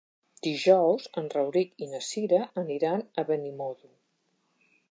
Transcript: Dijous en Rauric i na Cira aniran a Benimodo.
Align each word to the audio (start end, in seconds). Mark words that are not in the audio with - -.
Dijous 0.45 1.03
en 1.21 1.27
Rauric 1.33 1.83
i 1.85 1.89
na 1.91 2.01
Cira 2.07 2.39
aniran 2.63 3.05
a 3.05 3.27
Benimodo. 3.31 3.93